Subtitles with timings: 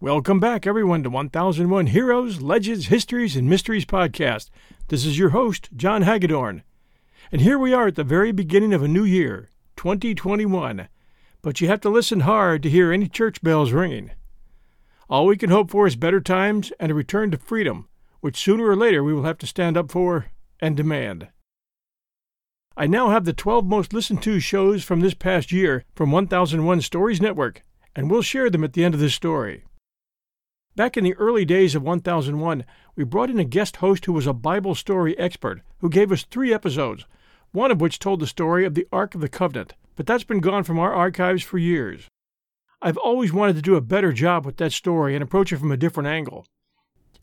[0.00, 4.48] Welcome back, everyone, to 1001 Heroes, Legends, Histories, and Mysteries podcast.
[4.86, 6.62] This is your host, John Hagedorn.
[7.32, 10.88] And here we are at the very beginning of a new year, 2021.
[11.42, 14.12] But you have to listen hard to hear any church bells ringing.
[15.10, 17.88] All we can hope for is better times and a return to freedom,
[18.20, 20.26] which sooner or later we will have to stand up for
[20.60, 21.26] and demand.
[22.76, 26.82] I now have the 12 most listened to shows from this past year from 1001
[26.82, 27.64] Stories Network,
[27.96, 29.64] and we'll share them at the end of this story.
[30.78, 34.28] Back in the early days of 1001, we brought in a guest host who was
[34.28, 37.04] a Bible story expert who gave us three episodes,
[37.50, 40.38] one of which told the story of the Ark of the Covenant, but that's been
[40.38, 42.06] gone from our archives for years.
[42.80, 45.72] I've always wanted to do a better job with that story and approach it from
[45.72, 46.46] a different angle.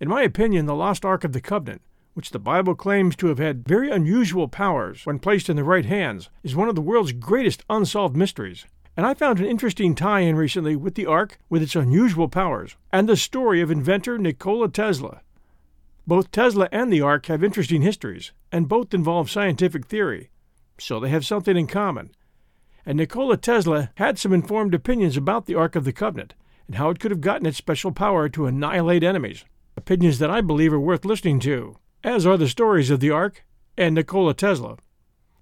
[0.02, 1.82] In my opinion, the lost Ark of the Covenant,
[2.14, 5.86] which the Bible claims to have had very unusual powers when placed in the right
[5.86, 8.66] hands, is one of the world's greatest unsolved mysteries.
[8.98, 12.78] And I found an interesting tie in recently with the Ark, with its unusual powers,
[12.94, 15.22] and the story of inventor Nikola Tesla.
[16.08, 20.30] Both Tesla and the Ark have interesting histories, and both involve scientific theory,
[20.78, 22.12] so they have something in common.
[22.86, 26.36] And Nikola Tesla had some informed opinions about the Ark of the Covenant
[26.68, 29.46] and how it could have gotten its special power to annihilate enemies,
[29.76, 33.44] opinions that I believe are worth listening to, as are the stories of the Ark
[33.78, 34.78] and Nikola Tesla.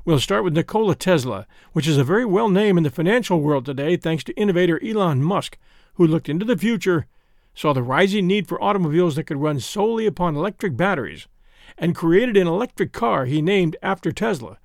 [0.05, 3.65] We'll start with Nikola Tesla, which is a very well name in the financial world
[3.65, 5.57] today thanks to innovator Elon Musk,
[5.93, 7.07] who looked into the future,
[7.55, 11.29] saw the rising need for automobiles that could run solely upon electric batteries,
[11.77, 14.59] and created an electric car he named after Tesla,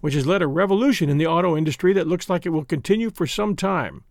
[0.00, 3.10] which has led a revolution in the auto industry that looks like it will continue
[3.10, 4.04] for some time.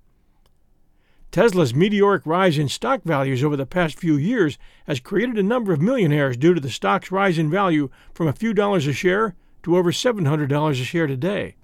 [1.31, 4.57] Tesla's meteoric rise in stock values over the past few years
[4.88, 8.33] has created a number of millionaires due to the stock's rise in value from a
[8.33, 11.56] few dollars a share to over $700 a share today.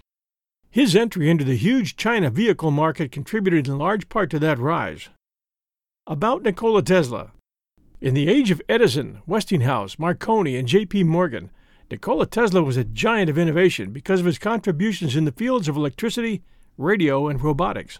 [0.72, 5.10] His entry into the huge China vehicle market contributed in large part to that rise.
[6.06, 7.32] About Nikola Tesla.
[8.02, 11.04] In the age of Edison, Westinghouse, Marconi, and J.P.
[11.04, 11.52] Morgan,
[11.92, 15.76] Nikola Tesla was a giant of innovation because of his contributions in the fields of
[15.76, 16.44] electricity,
[16.78, 18.00] radio, and robotics.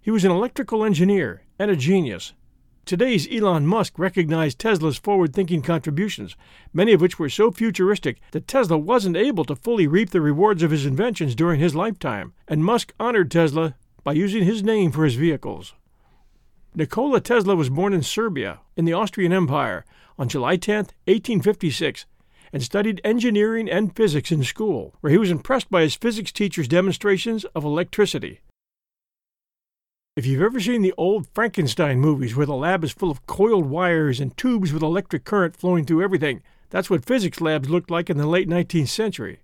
[0.00, 2.32] He was an electrical engineer and a genius,
[2.88, 6.34] Today's Elon Musk recognized Tesla's forward thinking contributions,
[6.72, 10.62] many of which were so futuristic that Tesla wasn't able to fully reap the rewards
[10.62, 15.04] of his inventions during his lifetime, and Musk honored Tesla by using his name for
[15.04, 15.74] his vehicles.
[16.74, 19.84] Nikola Tesla was born in Serbia, in the Austrian Empire,
[20.18, 22.06] on July 10, 1856,
[22.54, 26.68] and studied engineering and physics in school, where he was impressed by his physics teacher's
[26.68, 28.40] demonstrations of electricity.
[30.18, 33.66] If you've ever seen the old Frankenstein movies where the lab is full of coiled
[33.66, 38.10] wires and tubes with electric current flowing through everything, that's what physics labs looked like
[38.10, 39.38] in the late 19th century.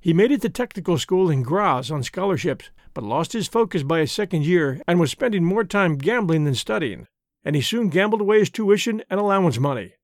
[0.00, 3.98] He made it to technical school in Graz on scholarships, but lost his focus by
[3.98, 7.08] his second year and was spending more time gambling than studying,
[7.44, 9.94] and he soon gambled away his tuition and allowance money.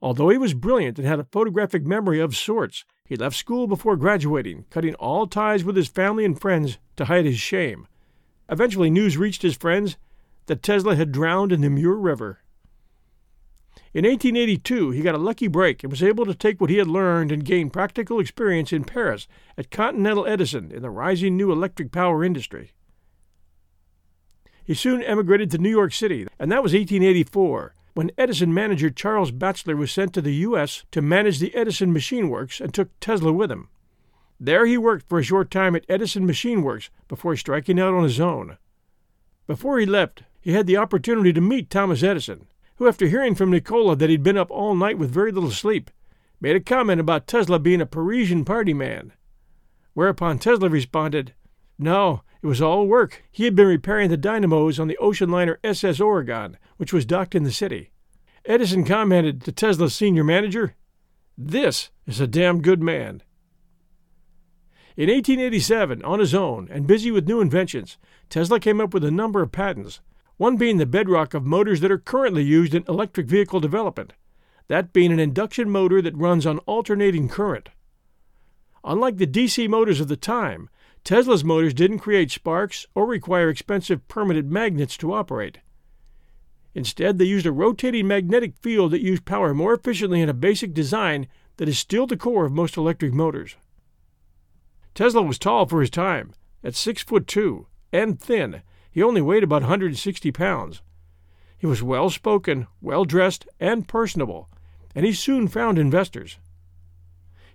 [0.00, 3.96] Although he was brilliant and had a photographic memory of sorts, he left school before
[3.96, 7.88] graduating, cutting all ties with his family and friends to hide his shame.
[8.52, 9.96] Eventually, news reached his friends
[10.44, 12.40] that Tesla had drowned in the Muir River.
[13.94, 16.86] In 1882, he got a lucky break and was able to take what he had
[16.86, 19.26] learned and gain practical experience in Paris
[19.56, 22.72] at Continental Edison in the rising new electric power industry.
[24.62, 29.30] He soon emigrated to New York City, and that was 1884, when Edison manager Charles
[29.30, 30.84] Batchelor was sent to the U.S.
[30.90, 33.68] to manage the Edison Machine Works and took Tesla with him.
[34.40, 38.02] There he worked for a short time at Edison Machine Works before striking out on
[38.02, 38.58] his own.
[39.46, 43.50] Before he left, he had the opportunity to meet Thomas Edison, who, after hearing from
[43.50, 45.90] Nikola that he'd been up all night with very little sleep,
[46.40, 49.12] made a comment about Tesla being a Parisian party man.
[49.94, 51.34] Whereupon Tesla responded,
[51.78, 53.22] No, it was all work.
[53.30, 57.36] He had been repairing the dynamos on the ocean liner SS Oregon, which was docked
[57.36, 57.92] in the city.
[58.44, 60.74] Edison commented to Tesla's senior manager,
[61.38, 63.22] This is a damn good man.
[64.94, 67.96] In 1887, on his own and busy with new inventions,
[68.28, 70.00] Tesla came up with a number of patents,
[70.36, 74.12] one being the bedrock of motors that are currently used in electric vehicle development,
[74.68, 77.70] that being an induction motor that runs on alternating current.
[78.84, 80.68] Unlike the DC motors of the time,
[81.04, 85.58] Tesla's motors didn't create sparks or require expensive permanent magnets to operate.
[86.74, 90.74] Instead, they used a rotating magnetic field that used power more efficiently in a basic
[90.74, 93.56] design that is still the core of most electric motors.
[94.94, 98.62] Tesla was tall for his time, at six foot two, and thin.
[98.90, 100.82] He only weighed about 160 pounds.
[101.56, 104.50] He was well spoken, well dressed, and personable,
[104.94, 106.38] and he soon found investors.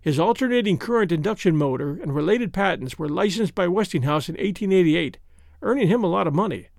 [0.01, 5.17] His alternating current induction motor and related patents were licensed by Westinghouse in 1888,
[5.61, 6.69] earning him a lot of money.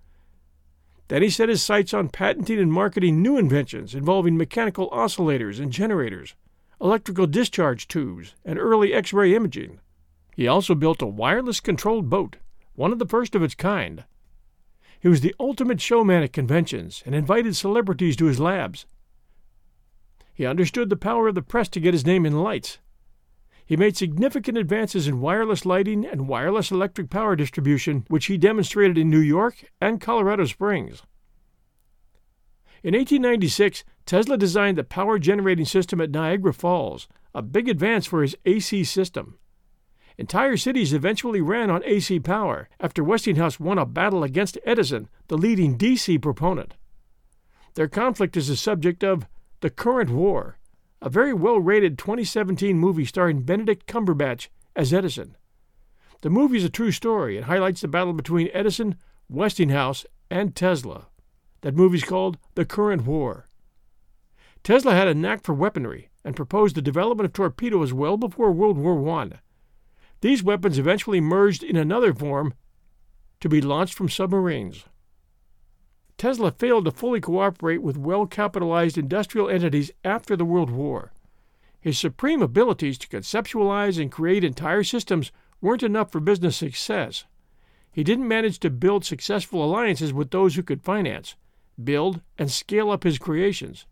[1.09, 5.71] Then he set his sights on patenting and marketing new inventions involving mechanical oscillators and
[5.71, 6.35] generators,
[6.81, 9.81] electrical discharge tubes, and early X ray imaging.
[10.39, 12.37] He also built a wireless controlled boat,
[12.75, 14.05] one of the first of its kind.
[15.01, 18.87] He was the ultimate showman at conventions and invited celebrities to his labs.
[20.33, 22.79] He understood the power of the press to get his name in lights
[23.69, 28.97] he made significant advances in wireless lighting and wireless electric power distribution, which he demonstrated
[28.97, 31.03] in New York and Colorado Springs.
[32.83, 38.23] In 1896, Tesla designed the power generating system at Niagara Falls, a big advance for
[38.23, 39.37] his AC system.
[40.19, 45.39] Entire cities eventually ran on AC power after Westinghouse won a battle against Edison, the
[45.39, 46.75] leading DC proponent.
[47.75, 49.29] Their conflict is the subject of
[49.61, 50.59] the current war,
[51.01, 55.37] a very well rated 2017 movie starring Benedict Cumberbatch as Edison.
[56.23, 58.97] The movie is a true story and highlights the battle between Edison,
[59.29, 61.07] Westinghouse, and Tesla.
[61.61, 63.47] That movie is called The Current War.
[64.65, 68.79] Tesla had a knack for weaponry and proposed the development of torpedoes well before World
[68.79, 69.39] War I.
[70.21, 72.55] These weapons eventually merged in another form
[73.41, 74.85] to be launched from submarines.
[76.17, 81.13] Tesla failed to fully cooperate with well capitalized industrial entities after the World War.
[81.81, 85.31] His supreme abilities to conceptualize and create entire systems
[85.61, 87.25] weren't enough for business success.
[87.93, 91.37] He didn't manage to build successful alliances with those who could finance,
[91.83, 93.87] build, and scale up his creations.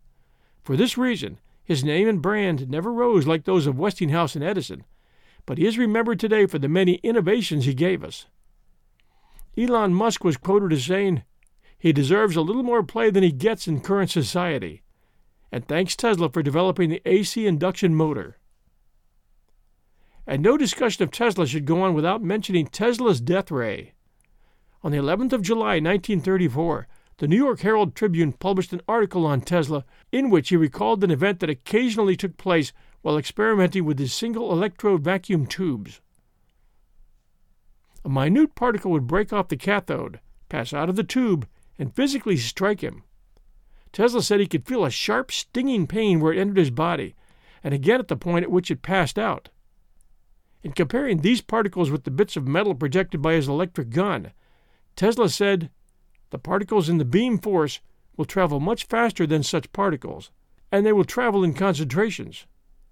[0.61, 4.83] For this reason, his name and brand never rose like those of Westinghouse and Edison,
[5.47, 8.27] but he is remembered today for the many innovations he gave us.
[9.57, 11.23] Elon Musk was quoted as saying,
[11.79, 14.83] he deserves a little more play than he gets in current society.
[15.51, 18.37] And thanks Tesla for developing the AC induction motor.
[20.25, 23.93] And no discussion of Tesla should go on without mentioning Tesla's death ray.
[24.83, 26.87] On the 11th of July, 1934,
[27.19, 31.11] the New York Herald Tribune published an article on Tesla in which he recalled an
[31.11, 32.73] event that occasionally took place
[33.07, 36.01] while experimenting with his single electrode vacuum tubes.
[38.03, 41.47] A minute particle would break off the cathode, pass out of the tube,
[41.79, 43.03] and physically strike him.
[43.93, 47.15] Tesla said he could feel a sharp, stinging pain where it entered his body,
[47.63, 49.47] and again at the point at which it passed out.
[50.61, 54.33] In comparing these particles with the bits of metal projected by his electric gun,
[54.97, 55.69] Tesla said,
[56.31, 57.79] The particles in the beam force
[58.17, 60.29] will travel much faster than such particles,
[60.73, 62.45] and they will travel in concentrations.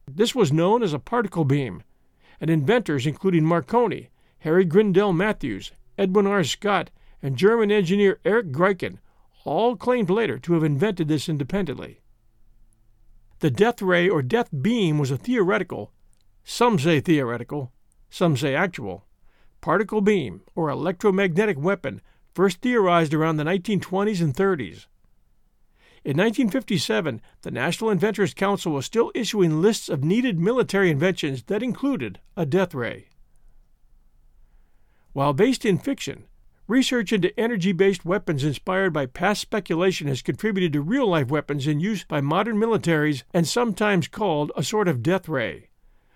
[0.08, 1.84] This was known as a particle beam,
[2.40, 4.10] and inventors including Marconi,
[4.40, 6.44] Harry Grindell Matthews, Edwin R.
[6.44, 9.00] Scott, and German engineer Erich Greichen
[9.46, 12.02] all claimed later to have invented this independently.
[13.40, 15.92] The death ray or death beam was a theoretical,
[16.44, 17.72] some say theoretical,
[18.10, 19.06] some say actual,
[19.62, 22.02] particle beam or electromagnetic weapon
[22.34, 24.86] first theorized around the 1920s and 30s.
[26.06, 31.64] In 1957, the National Inventors Council was still issuing lists of needed military inventions that
[31.64, 33.10] included a death ray.
[35.12, 36.26] While based in fiction,
[36.68, 41.68] Research into energy based weapons inspired by past speculation has contributed to real life weapons
[41.68, 45.70] in use by modern militaries and sometimes called a sort of death ray,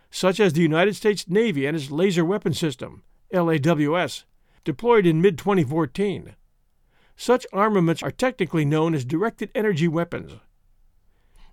[0.09, 4.25] such as the United States Navy and its Laser Weapon System, LAWS,
[4.63, 6.35] deployed in mid 2014.
[7.21, 10.31] Such armaments are technically known as directed energy weapons.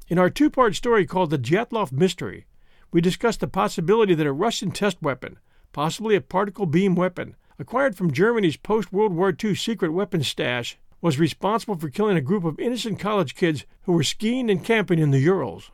[0.07, 2.47] In our two part story called The Dyatlov Mystery,
[2.93, 5.41] we discussed the possibility that a Russian test weapon,
[5.73, 10.79] possibly a particle beam weapon, acquired from Germany's post World War II secret weapons stash,
[11.01, 15.01] was responsible for killing a group of innocent college kids who were skiing and camping
[15.01, 15.73] in the Urals.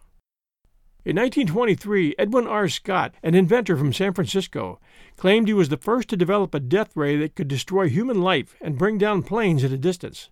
[1.05, 2.69] In 1923, Edwin R.
[2.69, 4.79] Scott, an inventor from San Francisco,
[5.17, 8.55] claimed he was the first to develop a death ray that could destroy human life
[8.61, 10.31] and bring down planes at a distance.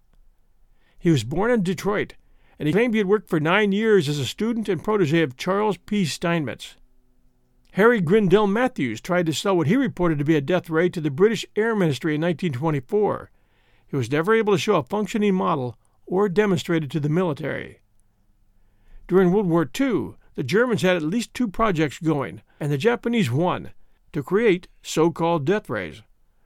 [0.97, 2.15] He was born in Detroit,
[2.57, 5.37] and he claimed he had worked for nine years as a student and protege of
[5.37, 6.05] Charles P.
[6.05, 6.77] Steinmetz.
[7.73, 11.01] Harry Grindell Matthews tried to sell what he reported to be a death ray to
[11.01, 13.33] the British Air Ministry in 1924.
[13.89, 17.81] He was never able to show a functioning model or demonstrate it to the military.
[19.09, 23.31] During World War II, the Germans had at least two projects going, and the Japanese
[23.31, 23.73] one,
[24.13, 26.03] to create so called death rays.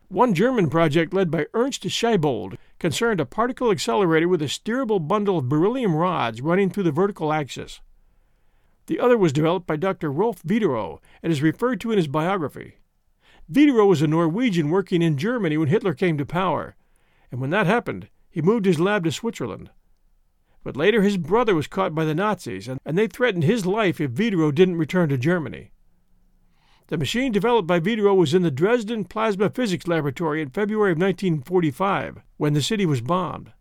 [0.09, 5.39] One German project led by Ernst Schiebold concerned a particle accelerator with a steerable bundle
[5.39, 7.81] of beryllium rods running through the vertical axis.
[8.87, 10.13] The other was developed by Dr.
[10.13, 12.77] Rolf Widerøe and is referred to in his biography.
[13.51, 16.77] Widerøe was a Norwegian working in Germany when Hitler came to power,
[17.31, 19.71] and when that happened, he moved his lab to Switzerland.
[20.65, 24.13] But later his brother was caught by the Nazis, and, they threatened his life if
[24.13, 25.71] Widerøe didn't return to Germany.
[26.87, 30.99] The machine developed by Widerøe was in the Dresden Plasma Physics Laboratory in February of
[30.99, 33.53] 1945, when the city was bombed.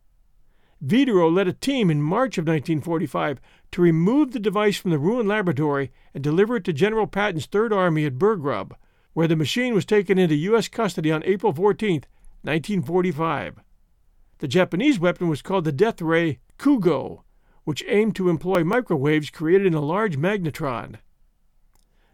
[0.81, 3.41] Widerøe led a team in March of 1945
[3.72, 7.74] to remove the device from the ruined laboratory and deliver it to General Patton's Third
[7.74, 8.75] Army at Burggrub,
[9.12, 10.69] where the machine was taken into U.S.
[10.69, 12.05] custody on April 14,
[12.43, 13.60] 1945.
[14.39, 17.24] The Japanese weapon was called the Death Ray Kugo,
[17.65, 20.96] which aimed to employ microwaves created in a large magnetron.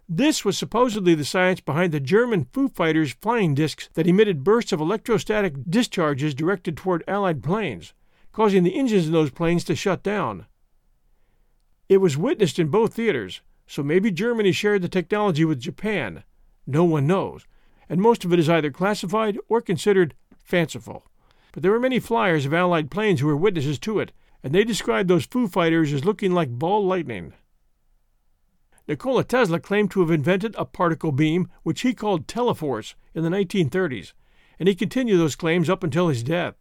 [0.07, 4.71] This was supposedly the science behind the German Foo Fighters flying discs that emitted bursts
[4.71, 7.93] of electrostatic discharges directed toward Allied planes,
[8.31, 10.47] causing the engines in those planes to shut down.
[11.87, 16.23] It was witnessed in both theaters, so maybe Germany shared the technology with Japan.
[16.65, 17.45] No one knows,
[17.87, 21.05] and most of it is either classified or considered fanciful.
[21.51, 24.11] But there were many flyers of Allied planes who were witnesses to it,
[24.43, 27.33] and they described those Foo Fighters as looking like ball lightning.
[28.87, 33.29] Nikola Tesla claimed to have invented a particle beam, which he called Teleforce, in the
[33.29, 34.13] 1930s,
[34.57, 36.55] and he continued those claims up until his death.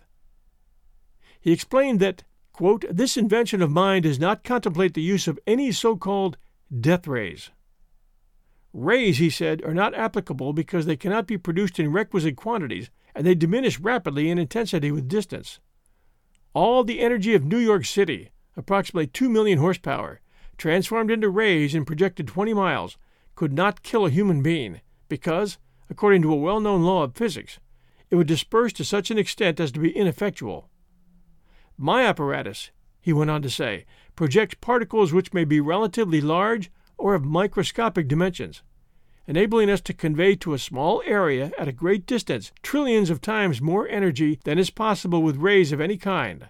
[1.40, 5.72] He explained that, quote, this invention of mine does not contemplate the use of any
[5.72, 6.36] so called
[6.80, 7.50] death rays.
[8.74, 13.26] Rays, he said, are not applicable because they cannot be produced in requisite quantities, and
[13.26, 15.60] they diminish rapidly in intensity with distance.
[16.60, 20.20] All the energy of New York City, approximately 2 million horsepower,
[20.56, 22.98] transformed into rays and projected 20 miles,
[23.36, 27.60] could not kill a human being, because, according to a well known law of physics,
[28.10, 30.68] it would disperse to such an extent as to be ineffectual.
[31.76, 33.86] My apparatus, he went on to say,
[34.16, 38.64] projects particles which may be relatively large or of microscopic dimensions,
[39.28, 43.60] enabling us to convey to a small area at a great distance trillions of times
[43.60, 46.48] more energy than is possible with rays of any kind.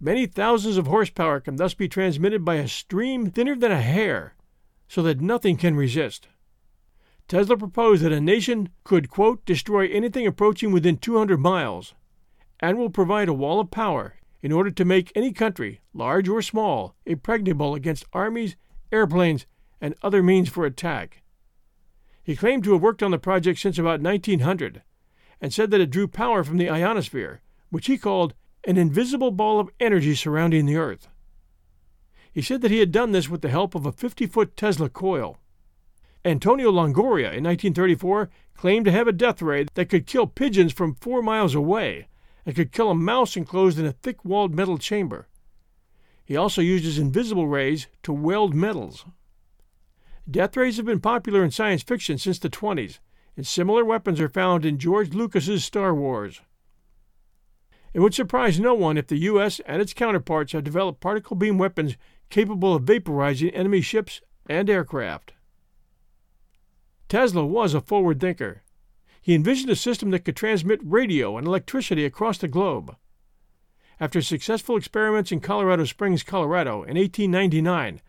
[0.00, 4.34] Many thousands of horsepower can thus be transmitted by a stream thinner than a hair,
[4.88, 6.26] so that nothing can resist.
[7.28, 11.94] Tesla proposed that a nation could, quote, destroy anything approaching within 200 miles,
[12.58, 16.42] and will provide a wall of power in order to make any country, large or
[16.42, 18.56] small, impregnable against armies,
[18.90, 19.46] airplanes,
[19.80, 21.21] and other means for attack.
[22.22, 24.82] He claimed to have worked on the project since about 1900,
[25.40, 29.58] and said that it drew power from the ionosphere, which he called an invisible ball
[29.58, 31.08] of energy surrounding the Earth.
[32.32, 34.88] He said that he had done this with the help of a 50 foot Tesla
[34.88, 35.38] coil.
[36.24, 40.94] Antonio Longoria in 1934 claimed to have a death ray that could kill pigeons from
[40.94, 42.06] four miles away
[42.46, 45.26] and could kill a mouse enclosed in a thick walled metal chamber.
[46.24, 49.04] He also used his invisible rays to weld metals.
[50.30, 52.98] Death rays have been popular in science fiction since the 20s,
[53.36, 56.40] and similar weapons are found in George Lucas's Star Wars.
[57.92, 59.60] It would surprise no one if the U.S.
[59.66, 61.96] and its counterparts have developed particle beam weapons
[62.30, 65.34] capable of vaporizing enemy ships and aircraft.
[67.08, 68.62] Tesla was a forward thinker.
[69.20, 72.96] He envisioned a system that could transmit radio and electricity across the globe.
[74.00, 78.00] After successful experiments in Colorado Springs, Colorado in 1899,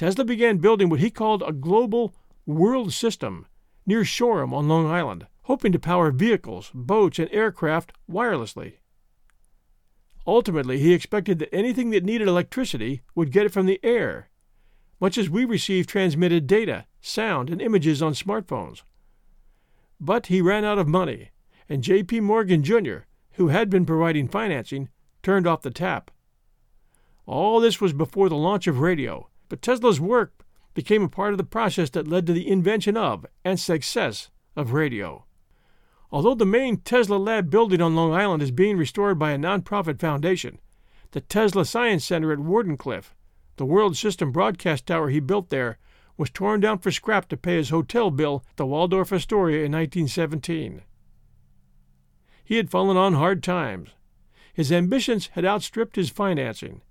[0.00, 2.14] Tesla began building what he called a global
[2.46, 3.44] world system
[3.84, 8.76] near Shoreham on Long Island, hoping to power vehicles, boats, and aircraft wirelessly.
[10.26, 14.30] Ultimately, he expected that anything that needed electricity would get it from the air,
[15.02, 18.80] much as we receive transmitted data, sound, and images on smartphones.
[20.00, 21.28] But he ran out of money,
[21.68, 22.20] and J.P.
[22.20, 23.00] Morgan Jr.,
[23.32, 24.88] who had been providing financing,
[25.22, 26.10] turned off the tap.
[27.26, 31.38] All this was before the launch of radio, but Tesla's work became a part of
[31.38, 35.26] the process that led to the invention of and success of radio.
[36.12, 40.00] Although the main Tesla lab building on Long Island is being restored by a nonprofit
[40.00, 40.58] foundation,
[41.10, 43.12] the Tesla Science Center at Wardenclyffe,
[43.56, 45.78] the World System broadcast tower he built there,
[46.16, 49.72] was torn down for scrap to pay his hotel bill at the Waldorf Astoria in
[49.72, 50.82] 1917.
[52.44, 53.90] He had fallen on hard times.
[54.52, 56.82] His ambitions had outstripped his financing.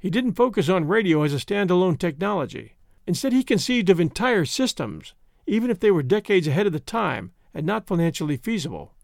[0.00, 2.74] He didn't focus on radio as a standalone technology.
[3.06, 5.14] Instead, he conceived of entire systems,
[5.46, 8.94] even if they were decades ahead of the time and not financially feasible.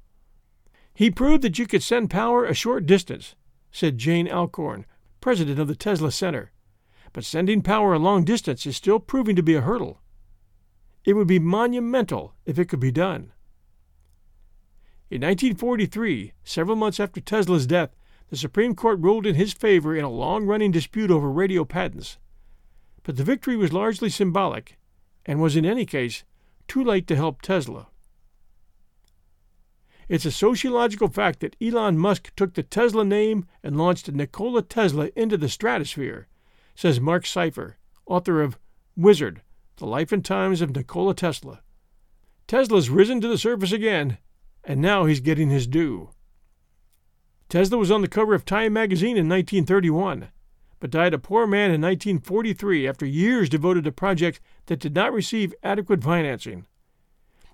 [0.93, 3.37] He proved that you could send power a short distance
[3.77, 4.87] said Jane Alcorn,
[5.21, 6.51] president of the Tesla Center.
[7.13, 10.01] But sending power a long distance is still proving to be a hurdle.
[11.05, 13.33] It would be monumental if it could be done.
[15.11, 17.91] In 1943, several months after Tesla's death,
[18.29, 22.19] the Supreme Court ruled in his favor in a long running dispute over radio patents.
[23.03, 24.79] But the victory was largely symbolic
[25.25, 26.25] and was, in any case,
[26.67, 27.89] too late to help Tesla.
[30.09, 35.11] It's a sociological fact that Elon Musk took the Tesla name and launched Nikola Tesla
[35.17, 36.29] into the stratosphere,
[36.75, 37.75] says Marc Seifer,
[38.07, 38.59] author of
[38.97, 39.43] Wizard
[39.77, 41.61] The Life and Times of Nikola Tesla.
[42.47, 44.19] Tesla's risen to the surface again,
[44.63, 46.11] and now he's getting his due.
[47.49, 50.29] Tesla was on the cover of Time magazine in 1931,
[50.81, 55.13] but died a poor man in 1943 after years devoted to projects that did not
[55.13, 56.67] receive adequate financing.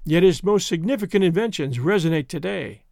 [0.05, 2.85] Yet his most significant inventions resonate today.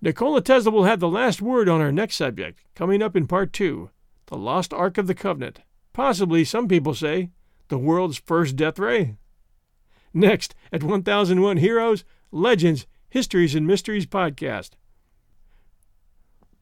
[0.00, 3.52] Nikola Tesla will have the last word on our next subject, coming up in part
[3.52, 3.90] two
[4.26, 5.60] the lost Ark of the Covenant.
[5.92, 7.30] Possibly, some people say,
[7.66, 9.16] the world's first death ray.
[10.14, 14.70] Next, at 1001 Heroes, Legends, Histories, and Mysteries podcast.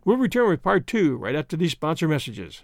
[0.09, 2.63] We'll return with part two right after these sponsor messages.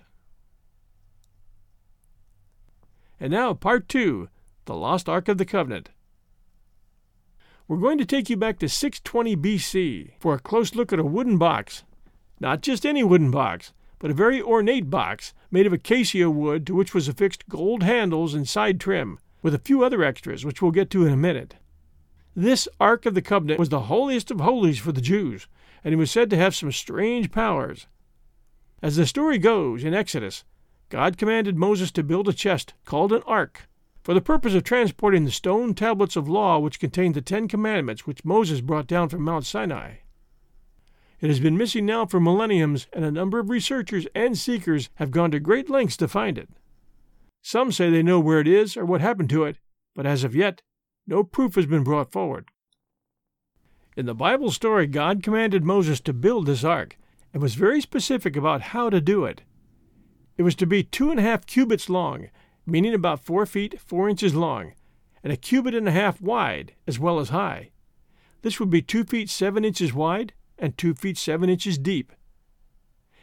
[3.20, 4.30] And now, part two
[4.64, 5.90] The Lost Ark of the Covenant.
[7.68, 11.04] We're going to take you back to 620 BC for a close look at a
[11.04, 11.84] wooden box.
[12.40, 16.74] Not just any wooden box, but a very ornate box made of acacia wood to
[16.74, 20.70] which was affixed gold handles and side trim, with a few other extras, which we'll
[20.70, 21.56] get to in a minute.
[22.34, 25.46] This Ark of the Covenant was the holiest of holies for the Jews,
[25.84, 27.86] and he was said to have some strange powers.
[28.82, 30.44] As the story goes in Exodus,
[30.88, 33.68] God commanded Moses to build a chest called an ark
[34.02, 38.06] for the purpose of transporting the stone tablets of law which contained the Ten Commandments
[38.06, 39.94] which Moses brought down from Mount Sinai.
[41.20, 45.10] It has been missing now for millenniums, and a number of researchers and seekers have
[45.10, 46.50] gone to great lengths to find it.
[47.40, 49.58] Some say they know where it is or what happened to it,
[49.94, 50.60] but as of yet,
[51.06, 52.50] no proof has been brought forward.
[53.96, 56.98] In the Bible story, God commanded Moses to build this ark
[57.32, 59.42] and was very specific about how to do it.
[60.36, 62.28] It was to be two and a half cubits long
[62.66, 64.72] meaning about four feet four inches long,
[65.22, 67.70] and a cubit and a half wide as well as high.
[68.42, 72.12] This would be two feet seven inches wide and two feet seven inches deep.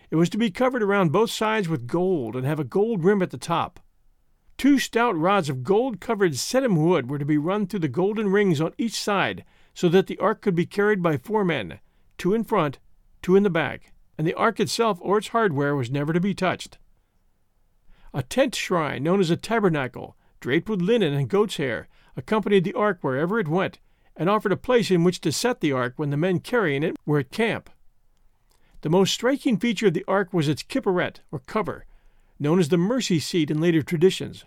[0.10, 3.22] It was to be covered around both sides with gold and have a gold rim
[3.22, 3.80] at the top.
[4.58, 8.30] Two stout rods of gold covered shittim wood were to be run through the golden
[8.30, 9.46] rings on each side
[9.82, 11.80] so that the ark could be carried by four men,
[12.15, 12.78] two in front,
[13.24, 16.36] two in the back, and the ark itself or its hardware was never to be
[16.36, 16.78] touched.
[18.13, 22.76] A tent shrine, known as a tabernacle, draped with linen and goat's hair, accompanied the
[22.76, 23.80] ark wherever it went,
[24.15, 26.96] and offered a place in which to set the ark when the men carrying it
[27.04, 27.67] were at camp.
[28.82, 31.88] The most striking feature of the ark was its kipporet, or cover,
[32.38, 34.46] known as the mercy seat in later traditions.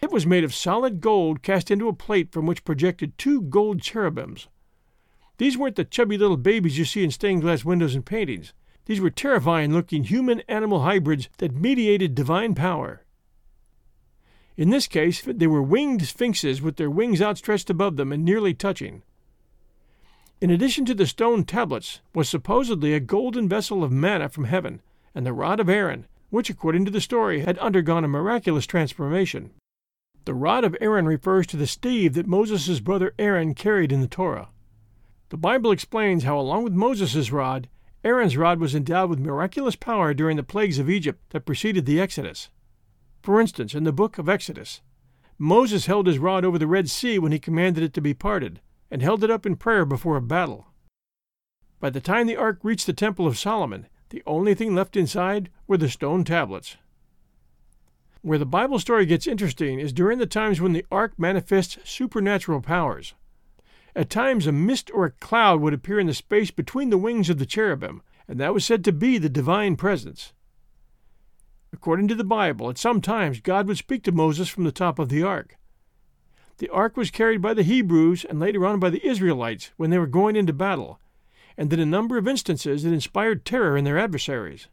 [0.00, 3.82] It was made of solid gold cast into a plate from which projected two gold
[3.82, 4.48] cherubims.
[5.40, 8.52] These weren't the chubby little babies you see in stained glass windows and paintings.
[8.84, 13.06] These were terrifying looking human animal hybrids that mediated divine power.
[14.58, 18.52] In this case, they were winged sphinxes with their wings outstretched above them and nearly
[18.52, 19.02] touching.
[20.42, 24.82] In addition to the stone tablets was supposedly a golden vessel of manna from heaven,
[25.14, 29.52] and the rod of Aaron, which, according to the story, had undergone a miraculous transformation.
[30.26, 34.06] The rod of Aaron refers to the stave that Moses' brother Aaron carried in the
[34.06, 34.50] Torah.
[35.30, 37.68] The Bible explains how, along with Moses' rod,
[38.02, 42.00] Aaron's rod was endowed with miraculous power during the plagues of Egypt that preceded the
[42.00, 42.48] Exodus.
[43.22, 44.80] For instance, in the book of Exodus,
[45.38, 48.60] Moses held his rod over the Red Sea when he commanded it to be parted,
[48.90, 50.66] and held it up in prayer before a battle.
[51.78, 55.48] By the time the ark reached the Temple of Solomon, the only thing left inside
[55.68, 56.76] were the stone tablets.
[58.22, 62.60] Where the Bible story gets interesting is during the times when the ark manifests supernatural
[62.60, 63.14] powers.
[63.96, 67.28] At times, a mist or a cloud would appear in the space between the wings
[67.28, 70.32] of the cherubim, and that was said to be the divine presence.
[71.72, 74.98] According to the Bible, at some times God would speak to Moses from the top
[74.98, 75.56] of the ark.
[76.58, 79.98] The ark was carried by the Hebrews and later on by the Israelites when they
[79.98, 81.00] were going into battle,
[81.56, 84.68] and in a number of instances it inspired terror in their adversaries.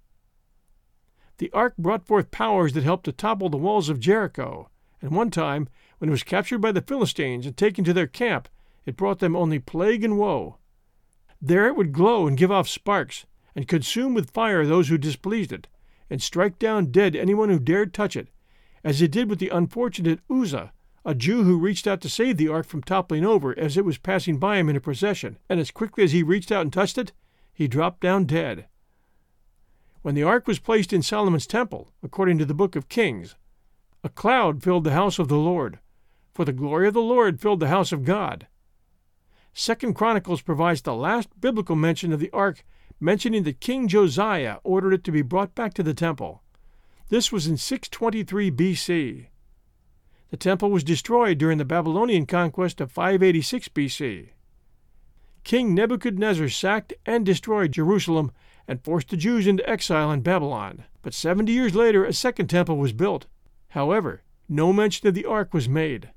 [1.38, 4.70] The ark brought forth powers that helped to topple the walls of Jericho,
[5.02, 8.50] and one time, when it was captured by the Philistines and taken to their camp,
[8.88, 10.58] it brought them only plague and woe.
[11.42, 15.52] There it would glow and give off sparks, and consume with fire those who displeased
[15.52, 15.68] it,
[16.10, 18.30] and strike down dead anyone who dared touch it,
[18.86, 20.72] as it did with the unfortunate Uzzah,
[21.04, 23.98] a Jew who reached out to save the ark from toppling over as it was
[23.98, 26.98] passing by him in a procession, and as quickly as he reached out and touched
[26.98, 27.12] it,
[27.54, 28.68] he dropped down dead.
[30.02, 33.36] When the ark was placed in Solomon's temple, according to the book of Kings,
[34.02, 35.80] a cloud filled the house of the Lord,
[36.34, 38.48] for the glory of the Lord filled the house of God.
[39.60, 42.64] Second Chronicles provides the last biblical mention of the ark,
[43.00, 46.44] mentioning that King Josiah ordered it to be brought back to the temple.
[47.10, 49.26] This was in 623 BC.
[50.30, 54.30] The temple was destroyed during the Babylonian conquest of 586 BC.
[55.44, 58.32] King Nebuchadnezzar sacked and destroyed Jerusalem
[58.68, 60.84] and forced the Jews into exile in Babylon.
[61.02, 63.26] But 70 years later, a second temple was built.
[63.70, 66.12] However, no mention of the ark was made.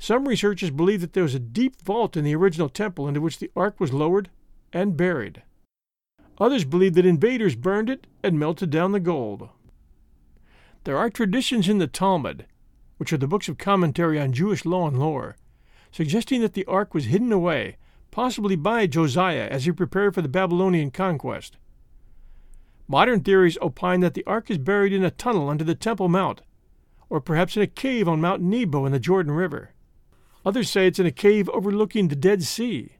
[0.00, 3.38] Some researchers believe that there was a deep vault in the original temple into which
[3.38, 4.30] the ark was lowered
[4.72, 5.42] and buried.
[6.38, 9.48] Others believe that invaders burned it and melted down the gold.
[10.84, 12.46] There are traditions in the Talmud,
[12.96, 15.36] which are the books of commentary on Jewish law and lore,
[15.92, 17.76] suggesting that the ark was hidden away
[18.10, 21.56] possibly by Josiah as he prepared for the Babylonian conquest.
[22.88, 26.42] Modern theories opine that the ark is buried in a tunnel under the Temple Mount,
[27.08, 29.70] or perhaps in a cave on Mount Nebo in the Jordan River.
[30.44, 32.96] Others say it's in a cave overlooking the Dead Sea.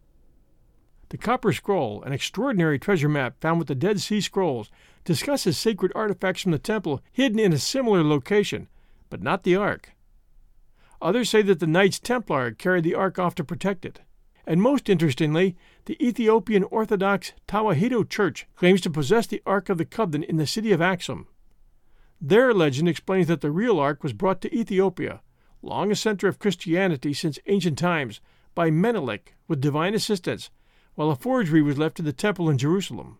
[1.08, 4.70] The Copper Scroll, an extraordinary treasure map found with the Dead Sea Scrolls,
[5.04, 8.68] discusses sacred artifacts from the temple hidden in a similar location,
[9.08, 9.92] but not the ark.
[11.02, 14.00] Others say that the Knights Templar carried the ark off to protect it.
[14.46, 19.84] And most interestingly, the Ethiopian Orthodox Tewahedo Church claims to possess the Ark of the
[19.84, 21.26] Covenant in the city of Axum.
[22.20, 25.22] Their legend explains that the real Ark was brought to Ethiopia,
[25.62, 28.20] long a center of Christianity since ancient times,
[28.54, 30.50] by Menelik with divine assistance,
[30.94, 33.18] while a forgery was left in the temple in Jerusalem.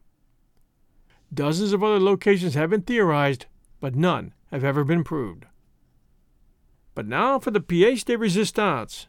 [1.33, 3.47] Dozens of other locations have been theorized,
[3.81, 5.47] but none have ever been proved.
[6.95, 9.07] But now for the pièce de résistance,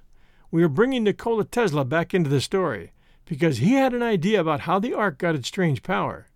[0.51, 2.91] we are bringing Nikola Tesla back into the story
[3.25, 6.27] because he had an idea about how the ark got its strange power.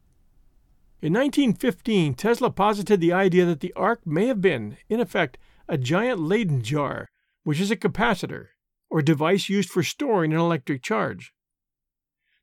[1.02, 5.78] In 1915, Tesla posited the idea that the ark may have been, in effect, a
[5.78, 7.10] giant Leyden jar,
[7.44, 8.48] which is a capacitor,
[8.90, 11.34] or device used for storing an electric charge.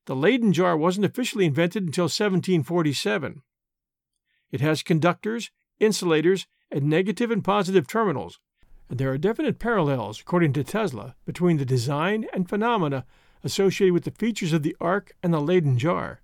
[0.07, 3.43] The Leyden jar wasn't officially invented until 1747.
[4.51, 8.41] It has conductors, insulators, and negative and positive terminals,
[8.89, 13.05] and there are definite parallels, according to Tesla, between the design and phenomena
[13.45, 16.21] associated with the features of the ark and the Leyden jar.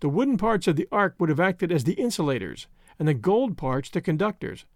[0.00, 2.66] The wooden parts of the ark would have acted as the insulators,
[2.98, 4.66] and the gold parts the conductors,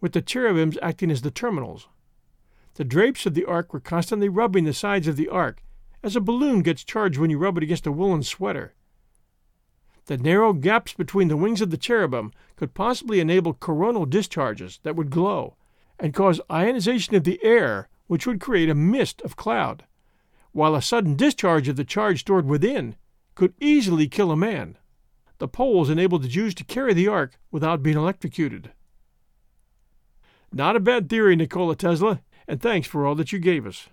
[0.00, 1.88] with the cherubims acting as the terminals.
[2.74, 5.62] The drapes of the ark were constantly rubbing the sides of the ark,
[6.02, 8.74] as a balloon gets charged when you rub it against a woolen sweater.
[10.06, 14.96] The narrow gaps between the wings of the cherubim could possibly enable coronal discharges that
[14.96, 15.56] would glow
[15.98, 19.84] and cause ionization of the air, which would create a mist of cloud,
[20.52, 22.96] while a sudden discharge of the charge stored within
[23.34, 24.78] could easily kill a man.
[25.38, 28.72] The poles enabled the Jews to carry the ark without being electrocuted.
[30.52, 33.88] Not a bad theory, Nikola Tesla, and thanks for all that you gave us.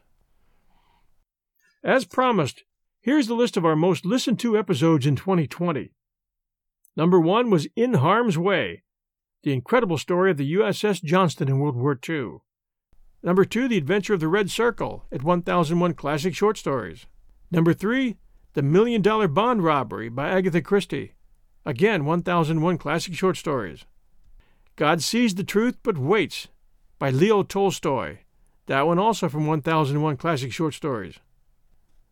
[1.84, 2.64] As promised,
[3.02, 5.92] here's the list of our most listened to episodes in 2020.
[6.98, 8.84] Number one was In Harm's Way,
[9.44, 12.38] the incredible story of the USS Johnston in World War II.
[13.22, 17.06] Number two, The Adventure of the Red Circle at 1001 Classic Short Stories.
[17.52, 18.18] Number three,
[18.54, 21.14] The Million Dollar Bond Robbery by Agatha Christie.
[21.66, 23.86] Again, 1001 Classic Short Stories.
[24.78, 26.50] God Sees the Truth But Waits
[27.00, 28.18] by Leo Tolstoy.
[28.66, 31.20] That one also from 1001 Classic Short Stories.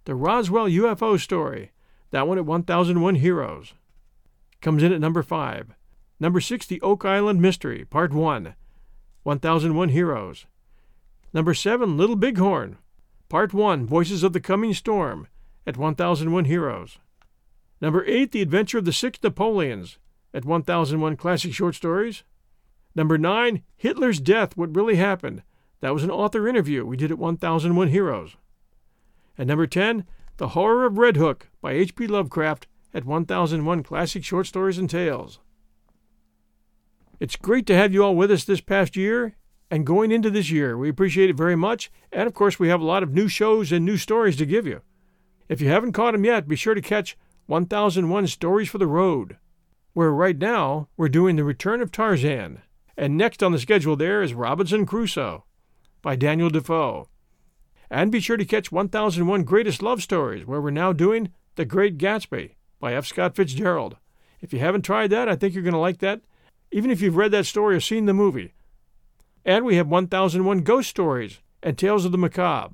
[0.06, 1.72] The Roswell UFO Story.
[2.12, 3.74] That one at 1001 Heroes.
[4.62, 5.74] Comes in at number five.
[6.22, 8.56] Number 6, The Oak Island Mystery, Part 1,
[9.24, 10.46] 1001 Heroes.
[11.34, 12.78] Number 7, Little Bighorn,
[13.28, 15.28] Part 1, Voices of the Coming Storm,
[15.68, 17.00] at 1001 Heroes.
[17.82, 19.98] Number 8, The Adventure of the Six Napoleons,
[20.34, 22.24] at 1001 Classic Short Stories.
[22.96, 25.42] Number 9, Hitler's Death What Really Happened.
[25.82, 28.36] That was an author interview we did at 1001 Heroes.
[29.38, 30.06] And number 10,
[30.38, 32.08] The Horror of Red Hook by H.P.
[32.08, 35.40] Lovecraft at 1001 Classic Short Stories and Tales.
[37.20, 39.36] It's great to have you all with us this past year
[39.72, 40.78] and going into this year.
[40.78, 41.92] We appreciate it very much.
[42.12, 44.68] And of course, we have a lot of new shows and new stories to give
[44.68, 44.82] you.
[45.50, 49.38] If you haven't caught them yet, be sure to catch 1001 Stories for the Road,
[49.94, 52.62] where right now we're doing The Return of Tarzan.
[52.98, 55.46] And next on the schedule there is Robinson Crusoe
[56.02, 57.08] by Daniel Defoe.
[57.90, 61.98] And be sure to catch 1001 Greatest Love Stories, where we're now doing The Great
[61.98, 63.06] Gatsby by F.
[63.06, 63.98] Scott Fitzgerald.
[64.42, 66.22] If you haven't tried that, I think you're going to like that
[66.74, 68.54] even if you've read that story or seen the movie.
[69.46, 72.74] And we have 1001 Ghost Stories and Tales of the Macabre,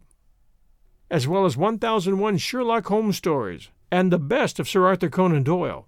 [1.11, 5.87] as well as 1001 Sherlock Holmes stories and the best of Sir Arthur Conan Doyle.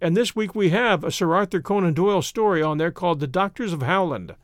[0.00, 3.26] And this week we have a Sir Arthur Conan Doyle story on there called The
[3.26, 4.34] Doctors of Hoyland.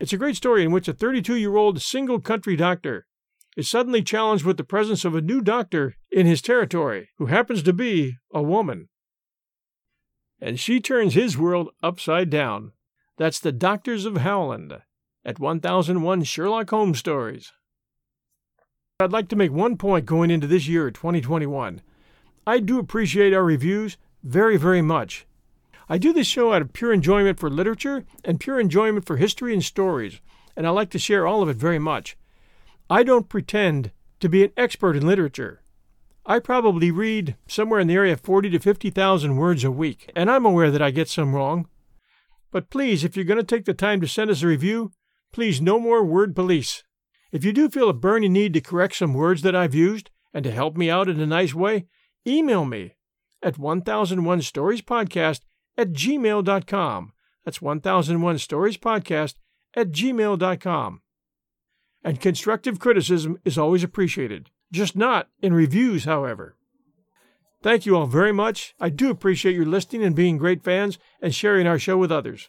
[0.00, 3.06] It's a great story in which a 32 year old single country doctor
[3.56, 7.62] is suddenly challenged with the presence of a new doctor in his territory who happens
[7.62, 8.88] to be a woman
[10.42, 12.72] and she turns his world upside down.
[13.16, 14.82] That's the Doctors of Hoyland
[15.24, 17.52] at 1001 Sherlock Holmes Stories.
[18.98, 21.80] I'd like to make one point going into this year, 2021.
[22.44, 25.26] I do appreciate our reviews very, very much.
[25.88, 29.52] I do this show out of pure enjoyment for literature and pure enjoyment for history
[29.52, 30.20] and stories,
[30.56, 32.16] and I like to share all of it very much.
[32.88, 35.62] I don't pretend to be an expert in literature.
[36.24, 40.30] I probably read somewhere in the area of 40 to 50,000 words a week, and
[40.30, 41.68] I'm aware that I get some wrong.
[42.52, 44.92] But please, if you're going to take the time to send us a review,
[45.32, 46.84] please no more word police.
[47.32, 50.44] If you do feel a burning need to correct some words that I've used and
[50.44, 51.86] to help me out in a nice way,
[52.26, 52.94] email me
[53.42, 55.40] at 1001storiespodcast
[55.76, 57.12] at gmail.com.
[57.44, 59.34] That's 1001storiespodcast
[59.74, 61.02] at gmail.com.
[62.04, 66.56] And constructive criticism is always appreciated just not in reviews, however.
[67.62, 68.74] Thank you all very much.
[68.80, 72.48] I do appreciate your listening and being great fans and sharing our show with others.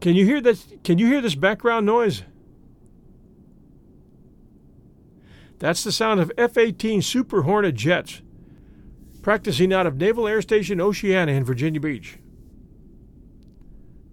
[0.00, 2.24] Can you hear this can you hear this background noise?
[5.58, 8.20] That's the sound of F-18 Super Hornet jets
[9.24, 12.18] practicing out of Naval Air Station Oceana in Virginia Beach.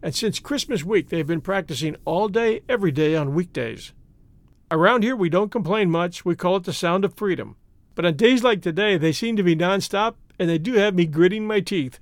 [0.01, 3.91] And since Christmas week, they've been practicing all day, every day on weekdays.
[4.71, 6.23] Around here, we don't complain much.
[6.23, 7.57] We call it the sound of freedom.
[7.93, 11.05] But on days like today, they seem to be nonstop, and they do have me
[11.07, 11.99] gritting my teeth.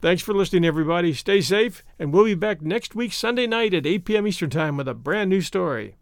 [0.00, 1.12] Thanks for listening, everybody.
[1.14, 4.28] Stay safe, and we'll be back next week, Sunday night at 8 p.m.
[4.28, 5.96] Eastern Time with a brand new story.